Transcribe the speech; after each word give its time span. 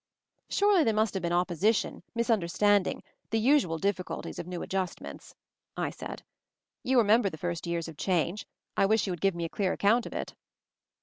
"Surely 0.49 0.83
there 0.83 0.95
must 0.95 1.13
have 1.13 1.21
been 1.21 1.31
opposition, 1.31 2.01
misunderstanding, 2.15 3.03
the 3.29 3.37
usual 3.37 3.77
difficulties 3.77 4.39
of 4.39 4.47
new 4.47 4.63
adjustments," 4.63 5.35
I 5.77 5.91
said. 5.91 6.23
"You 6.83 6.97
remember 6.97 7.29
the 7.29 7.37
first 7.37 7.67
years 7.67 7.87
of 7.87 7.97
change— 7.97 8.47
I 8.75 8.87
wish 8.87 9.05
you 9.05 9.11
would 9.13 9.21
give 9.21 9.35
me 9.35 9.45
a 9.45 9.47
clear 9.49 9.73
account 9.73 10.07
of 10.07 10.13
it." 10.13 10.33